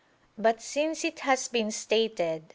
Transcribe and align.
But 0.35 0.63
since 0.63 1.05
it 1.05 1.19
has 1.19 1.47
been 1.47 1.69
stated 1.69 2.45
(A. 2.45 2.49